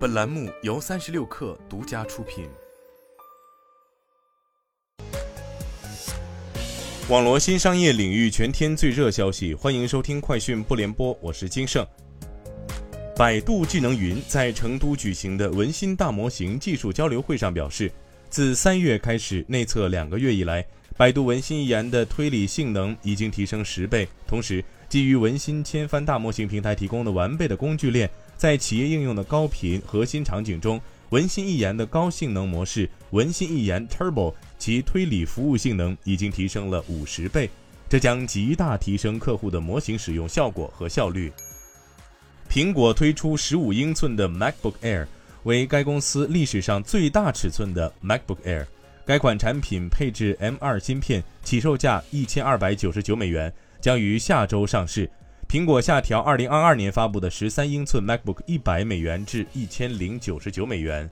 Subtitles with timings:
[0.00, 2.48] 本栏目由三十六氪独家出品。
[7.10, 11.86] 网罗新商业领域全天最热消息，欢迎收听快讯不联播，我是金盛。
[13.14, 17.92] 百度智能云在成都举行的文心大模型技术交流会上表示，
[18.30, 24.64] 自三月开始内测两个月以来，百度文心一言的推理性能已经提升十倍，同时。
[24.88, 28.10] 基于文心千帆大模型平台提供的完备的工具链，
[28.40, 30.80] 在企业应用的高频核心场景中，
[31.10, 37.50] 文心一言的高性能模式文心一言 Turbo 其推理服务性能已经提升了五十倍，
[37.86, 41.30] 这将极大提升客户的模型使用效果和效率。
[42.48, 45.06] 苹果推出十五英寸的 MacBook Air，
[45.42, 48.64] 为该公司历史上最大尺寸的 MacBook Air。
[49.04, 53.52] 该款产品配置 M2 芯片，起售价一千二百九十九美元。
[53.82, 55.10] 将于下周上市。
[55.50, 61.10] 苹果下调2022年发布的13英寸 MacBook 100美元至1099美元。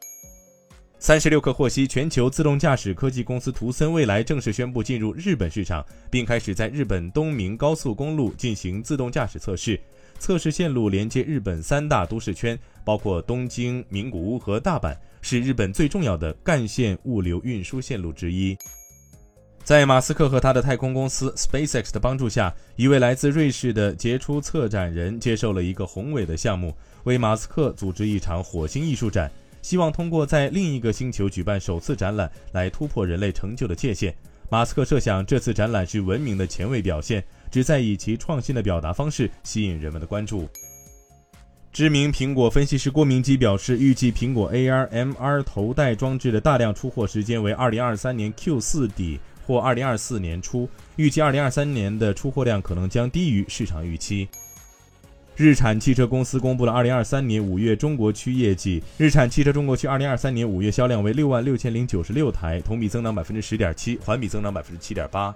[1.01, 9.80] 三十六氪获悉，全球自动驾驶科技公司图森未来正式宣布进入日本市场，并开始在日本东名高速公路进行自动驾驶测试。
[10.20, 18.56] 测试线路连接日本三大都市圈，包括东京、名古屋和大阪，是日本最重要的干线物流运输线路之一。
[19.69, 26.74] 在马斯克和他的太空公司 SpaceX 的帮助下，一位来自瑞士的杰出策展人接受了一个宏伟的项目，
[27.05, 29.30] 为马斯克组织一场火星艺术展，
[29.61, 34.14] 希望通过在另一个星球举办首次展览来突破人类成就的界限。
[34.48, 40.48] 马斯克设想，这次展览是文明的前卫表现，旨在以其创新的表达方式吸引人们的关注。
[41.74, 49.20] 知名苹果分析师郭明基表示，预计苹果 AR MR 头戴装置的大量出货时间为2023年 Q4 底。
[49.48, 54.28] 或二零二四年初，预计二零二三年的出货量可能将低于市场预期。
[55.36, 65.34] 日产汽车公司公布了二零二三年五月中国区业绩，日产汽车中国区二零二三年五月销量为六万六千零九十六台，同比增长百分之十点七，环比增长百分之七点八。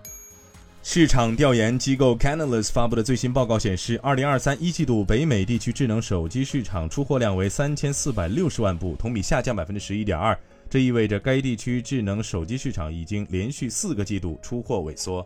[0.83, 10.37] 市场调研机构 Canalys 发布的最新报告显示，二零二三一季度北美地区智能手机市场出货量为三千四百六十万部，同比下降百分之十一点二。
[10.73, 15.23] 这意味着该地区智能手机市场已经连续四个季度出货萎缩。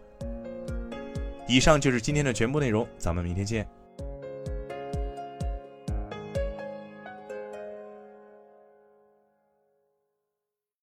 [1.47, 3.65] 以上就是今天的全部内容，咱们明天见。